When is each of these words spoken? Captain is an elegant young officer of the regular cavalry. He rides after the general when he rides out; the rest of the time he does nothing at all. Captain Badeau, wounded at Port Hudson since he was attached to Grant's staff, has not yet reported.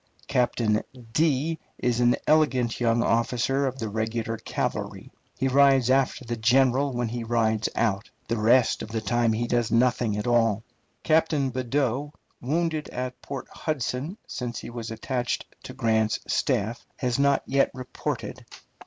Captain 0.25 0.81
is 1.77 1.99
an 1.99 2.15
elegant 2.25 2.79
young 2.79 3.03
officer 3.03 3.67
of 3.67 3.77
the 3.77 3.87
regular 3.87 4.35
cavalry. 4.35 5.11
He 5.37 5.47
rides 5.47 5.91
after 5.91 6.25
the 6.25 6.37
general 6.37 6.91
when 6.91 7.09
he 7.09 7.23
rides 7.23 7.69
out; 7.75 8.09
the 8.27 8.39
rest 8.39 8.81
of 8.81 8.89
the 8.89 8.99
time 8.99 9.31
he 9.31 9.45
does 9.45 9.69
nothing 9.69 10.17
at 10.17 10.25
all. 10.25 10.63
Captain 11.03 11.51
Badeau, 11.51 12.13
wounded 12.41 12.89
at 12.89 13.21
Port 13.21 13.47
Hudson 13.49 14.17
since 14.25 14.57
he 14.57 14.71
was 14.71 14.89
attached 14.89 15.45
to 15.65 15.73
Grant's 15.75 16.19
staff, 16.25 16.83
has 16.97 17.19
not 17.19 17.43
yet 17.45 17.69
reported. 17.75 18.43